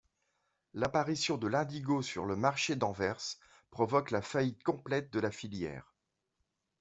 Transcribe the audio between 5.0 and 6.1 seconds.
de la filière.